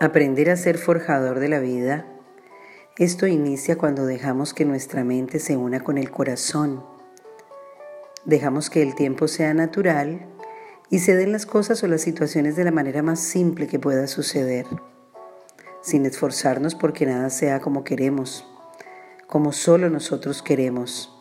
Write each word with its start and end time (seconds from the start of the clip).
Aprender 0.00 0.48
a 0.48 0.56
ser 0.56 0.78
forjador 0.78 1.40
de 1.40 1.48
la 1.48 1.58
vida. 1.58 2.06
Esto 2.98 3.26
inicia 3.26 3.76
cuando 3.76 4.06
dejamos 4.06 4.54
que 4.54 4.64
nuestra 4.64 5.02
mente 5.02 5.40
se 5.40 5.56
una 5.56 5.82
con 5.82 5.98
el 5.98 6.12
corazón. 6.12 6.84
Dejamos 8.24 8.70
que 8.70 8.80
el 8.80 8.94
tiempo 8.94 9.26
sea 9.26 9.54
natural 9.54 10.24
y 10.88 11.00
se 11.00 11.16
den 11.16 11.32
las 11.32 11.46
cosas 11.46 11.82
o 11.82 11.88
las 11.88 12.00
situaciones 12.00 12.54
de 12.54 12.62
la 12.62 12.70
manera 12.70 13.02
más 13.02 13.18
simple 13.18 13.66
que 13.66 13.80
pueda 13.80 14.06
suceder, 14.06 14.66
sin 15.82 16.06
esforzarnos 16.06 16.76
porque 16.76 17.04
nada 17.04 17.28
sea 17.28 17.58
como 17.58 17.82
queremos, 17.82 18.46
como 19.26 19.50
solo 19.50 19.90
nosotros 19.90 20.42
queremos, 20.42 21.12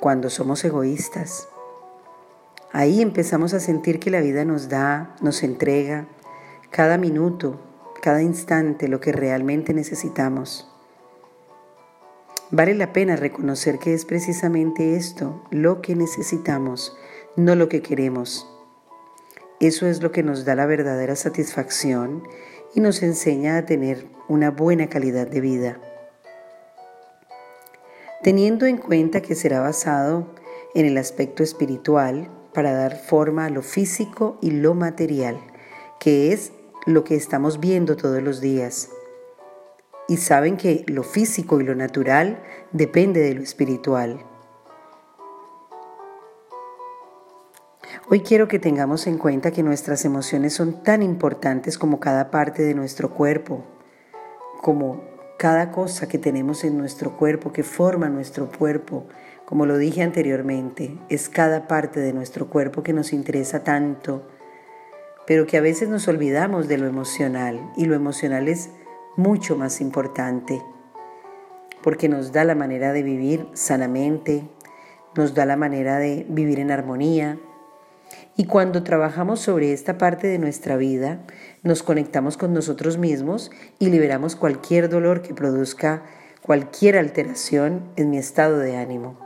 cuando 0.00 0.30
somos 0.30 0.64
egoístas. 0.64 1.46
Ahí 2.72 3.02
empezamos 3.02 3.52
a 3.52 3.60
sentir 3.60 4.00
que 4.00 4.10
la 4.10 4.22
vida 4.22 4.46
nos 4.46 4.70
da, 4.70 5.14
nos 5.20 5.42
entrega, 5.42 6.08
cada 6.70 6.96
minuto, 6.96 7.60
cada 8.02 8.20
instante 8.20 8.88
lo 8.88 9.00
que 9.00 9.12
realmente 9.12 9.72
necesitamos. 9.72 10.68
Vale 12.50 12.74
la 12.74 12.92
pena 12.92 13.14
reconocer 13.14 13.78
que 13.78 13.94
es 13.94 14.04
precisamente 14.04 14.96
esto 14.96 15.42
lo 15.50 15.80
que 15.80 15.94
necesitamos, 15.94 16.94
no 17.36 17.54
lo 17.54 17.68
que 17.68 17.80
queremos. 17.80 18.46
Eso 19.60 19.86
es 19.86 20.02
lo 20.02 20.10
que 20.10 20.24
nos 20.24 20.44
da 20.44 20.56
la 20.56 20.66
verdadera 20.66 21.14
satisfacción 21.14 22.24
y 22.74 22.80
nos 22.80 23.04
enseña 23.04 23.56
a 23.56 23.66
tener 23.66 24.08
una 24.28 24.50
buena 24.50 24.88
calidad 24.88 25.28
de 25.28 25.40
vida. 25.40 25.80
Teniendo 28.24 28.66
en 28.66 28.78
cuenta 28.78 29.22
que 29.22 29.36
será 29.36 29.60
basado 29.60 30.34
en 30.74 30.86
el 30.86 30.98
aspecto 30.98 31.44
espiritual 31.44 32.28
para 32.52 32.72
dar 32.72 32.96
forma 32.96 33.46
a 33.46 33.50
lo 33.50 33.62
físico 33.62 34.38
y 34.42 34.50
lo 34.50 34.74
material, 34.74 35.38
que 36.00 36.32
es 36.32 36.52
lo 36.86 37.04
que 37.04 37.14
estamos 37.14 37.60
viendo 37.60 37.96
todos 37.96 38.22
los 38.22 38.40
días. 38.40 38.90
Y 40.08 40.16
saben 40.16 40.56
que 40.56 40.84
lo 40.88 41.04
físico 41.04 41.60
y 41.60 41.64
lo 41.64 41.74
natural 41.74 42.42
depende 42.72 43.20
de 43.20 43.34
lo 43.34 43.42
espiritual. 43.42 44.24
Hoy 48.10 48.20
quiero 48.20 48.48
que 48.48 48.58
tengamos 48.58 49.06
en 49.06 49.16
cuenta 49.16 49.52
que 49.52 49.62
nuestras 49.62 50.04
emociones 50.04 50.54
son 50.54 50.82
tan 50.82 51.02
importantes 51.02 51.78
como 51.78 52.00
cada 52.00 52.30
parte 52.30 52.62
de 52.62 52.74
nuestro 52.74 53.10
cuerpo, 53.10 53.64
como 54.60 55.04
cada 55.38 55.70
cosa 55.70 56.08
que 56.08 56.18
tenemos 56.18 56.64
en 56.64 56.76
nuestro 56.76 57.16
cuerpo, 57.16 57.52
que 57.52 57.62
forma 57.62 58.08
nuestro 58.08 58.50
cuerpo. 58.50 59.06
Como 59.46 59.66
lo 59.66 59.78
dije 59.78 60.02
anteriormente, 60.02 60.98
es 61.08 61.28
cada 61.28 61.68
parte 61.68 62.00
de 62.00 62.12
nuestro 62.12 62.48
cuerpo 62.48 62.82
que 62.82 62.92
nos 62.92 63.12
interesa 63.12 63.62
tanto 63.62 64.26
pero 65.26 65.46
que 65.46 65.56
a 65.56 65.60
veces 65.60 65.88
nos 65.88 66.08
olvidamos 66.08 66.68
de 66.68 66.78
lo 66.78 66.86
emocional 66.86 67.60
y 67.76 67.86
lo 67.86 67.94
emocional 67.94 68.48
es 68.48 68.70
mucho 69.16 69.56
más 69.56 69.80
importante 69.80 70.62
porque 71.82 72.08
nos 72.08 72.32
da 72.32 72.44
la 72.44 72.54
manera 72.54 72.92
de 72.92 73.02
vivir 73.02 73.46
sanamente, 73.52 74.44
nos 75.16 75.34
da 75.34 75.44
la 75.44 75.56
manera 75.56 75.98
de 75.98 76.24
vivir 76.28 76.60
en 76.60 76.70
armonía. 76.70 77.38
Y 78.36 78.46
cuando 78.46 78.82
trabajamos 78.82 79.40
sobre 79.40 79.72
esta 79.72 79.98
parte 79.98 80.26
de 80.26 80.38
nuestra 80.38 80.76
vida, 80.76 81.20
nos 81.62 81.82
conectamos 81.82 82.36
con 82.36 82.54
nosotros 82.54 82.98
mismos 82.98 83.50
y 83.78 83.90
liberamos 83.90 84.36
cualquier 84.36 84.88
dolor 84.88 85.22
que 85.22 85.34
produzca 85.34 86.02
cualquier 86.40 86.96
alteración 86.96 87.82
en 87.96 88.10
mi 88.10 88.18
estado 88.18 88.58
de 88.58 88.76
ánimo. 88.76 89.21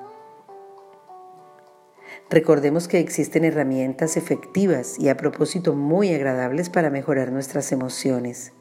Recordemos 2.29 2.89
que 2.89 2.99
existen 2.99 3.45
herramientas 3.45 4.17
efectivas 4.17 4.99
y 4.99 5.09
a 5.09 5.17
propósito 5.17 5.75
muy 5.75 6.13
agradables 6.13 6.71
para 6.71 6.91
mejorar 6.91 7.31
nuestras 7.31 7.71
emociones, 7.71 8.53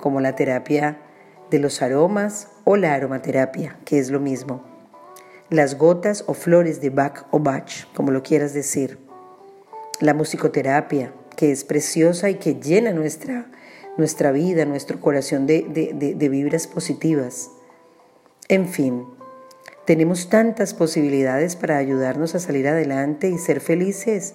como 0.00 0.22
la 0.22 0.34
terapia 0.36 0.98
de 1.50 1.58
los 1.58 1.82
aromas 1.82 2.48
o 2.64 2.76
la 2.76 2.94
aromaterapia, 2.94 3.78
que 3.84 3.98
es 3.98 4.10
lo 4.10 4.20
mismo, 4.20 4.64
las 5.50 5.76
gotas 5.76 6.24
o 6.26 6.32
flores 6.32 6.80
de 6.80 6.88
Bach 6.88 7.26
o 7.30 7.40
Bach, 7.40 7.86
como 7.94 8.10
lo 8.10 8.22
quieras 8.22 8.54
decir, 8.54 8.98
la 10.00 10.14
musicoterapia, 10.14 11.12
que 11.36 11.52
es 11.52 11.62
preciosa 11.64 12.30
y 12.30 12.36
que 12.36 12.54
llena 12.54 12.92
nuestra, 12.92 13.50
nuestra 13.98 14.32
vida, 14.32 14.64
nuestro 14.64 14.98
corazón 14.98 15.46
de, 15.46 15.62
de 16.16 16.28
vibras 16.30 16.66
positivas. 16.66 17.50
En 18.48 18.66
fin, 18.66 19.04
tenemos 19.84 20.28
tantas 20.30 20.72
posibilidades 20.72 21.56
para 21.56 21.76
ayudarnos 21.76 22.34
a 22.34 22.38
salir 22.38 22.68
adelante 22.68 23.28
y 23.28 23.38
ser 23.38 23.60
felices 23.60 24.34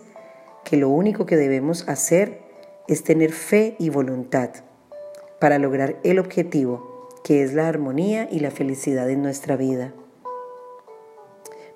que 0.64 0.78
lo 0.78 0.90
único 0.90 1.26
que 1.26 1.38
debemos 1.38 1.88
hacer 1.88 2.42
es 2.88 3.04
tener 3.04 3.32
fe 3.32 3.76
y 3.80 3.90
voluntad 3.90 4.52
para 5.40 5.58
lograr 5.58 5.98
el 6.04 6.20
objetivo, 6.20 7.08
que 7.24 7.44
es 7.44 7.54
la 7.54 7.68
armonía 7.68 8.28
y 8.30 8.40
la 8.40 8.52
felicidad 8.52 9.10
en 9.10 9.24
nuestra 9.24 9.56
vida. 9.56 9.94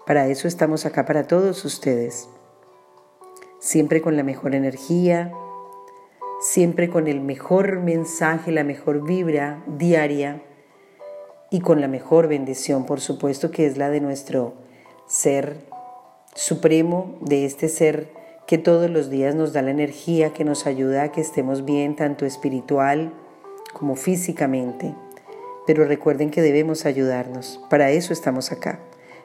Para 0.05 0.27
eso 0.27 0.47
estamos 0.47 0.85
acá 0.85 1.05
para 1.05 1.27
todos 1.27 1.63
ustedes, 1.65 2.29
siempre 3.59 4.01
con 4.01 4.17
la 4.17 4.23
mejor 4.23 4.53
energía, 4.53 5.31
siempre 6.41 6.89
con 6.89 7.07
el 7.07 7.21
mejor 7.21 7.79
mensaje, 7.79 8.51
la 8.51 8.63
mejor 8.63 9.03
vibra 9.03 9.63
diaria 9.65 10.43
y 11.53 11.61
con 11.61 11.81
la 11.81 11.87
mejor 11.87 12.27
bendición, 12.27 12.83
por 12.87 12.99
supuesto, 12.99 13.51
que 13.51 13.67
es 13.67 13.77
la 13.77 13.91
de 13.91 14.01
nuestro 14.01 14.55
ser 15.05 15.57
supremo, 16.33 17.19
de 17.21 17.45
este 17.45 17.69
ser 17.69 18.09
que 18.47 18.57
todos 18.57 18.89
los 18.89 19.11
días 19.11 19.35
nos 19.35 19.53
da 19.53 19.61
la 19.61 19.69
energía, 19.69 20.33
que 20.33 20.45
nos 20.45 20.65
ayuda 20.65 21.03
a 21.03 21.11
que 21.11 21.21
estemos 21.21 21.63
bien, 21.63 21.95
tanto 21.95 22.25
espiritual 22.25 23.13
como 23.71 23.95
físicamente. 23.95 24.95
Pero 25.67 25.85
recuerden 25.85 26.31
que 26.31 26.41
debemos 26.41 26.87
ayudarnos, 26.87 27.63
para 27.69 27.91
eso 27.91 28.13
estamos 28.13 28.51
acá, 28.51 28.79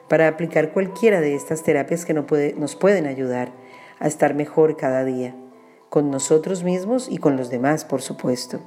para 0.07 0.27
aplicar 0.27 0.71
cualquiera 0.71 1.21
de 1.21 1.33
estas 1.33 1.63
terapias 1.63 2.05
que 2.05 2.13
nos 2.13 2.75
pueden 2.75 3.07
ayudar 3.07 3.51
a 3.97 4.07
estar 4.07 4.35
mejor 4.35 4.77
cada 4.77 5.03
día, 5.03 5.33
con 5.89 6.11
nosotros 6.11 6.63
mismos 6.63 7.07
y 7.09 7.17
con 7.17 7.37
los 7.37 7.49
demás, 7.49 7.85
por 7.85 8.03
supuesto. 8.03 8.59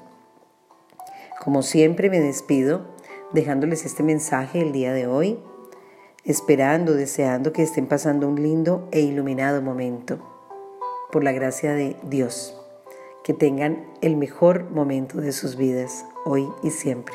Como 1.39 1.63
siempre 1.63 2.11
me 2.11 2.19
despido 2.19 2.92
dejándoles 3.33 3.85
este 3.85 4.03
mensaje 4.03 4.61
el 4.61 4.73
día 4.73 4.93
de 4.93 5.07
hoy, 5.07 5.39
esperando, 6.25 6.95
deseando 6.95 7.53
que 7.53 7.63
estén 7.63 7.87
pasando 7.87 8.29
un 8.29 8.43
lindo 8.43 8.89
e 8.93 9.01
iluminado 9.01 9.63
momento, 9.63 10.19
por 11.11 11.25
la 11.25 11.33
gracia 11.33 11.73
de 11.73 11.97
Dios, 12.05 12.59
que 13.25 13.35
tengan 13.35 13.85
el 14.01 14.17
mejor 14.17 14.71
momento 14.71 15.21
de 15.21 15.33
sus 15.33 15.57
vidas, 15.57 16.05
hoy 16.25 16.49
y 16.63 16.71
siempre. 16.71 17.15